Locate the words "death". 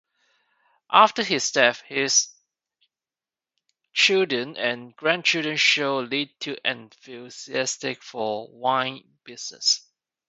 1.51-1.81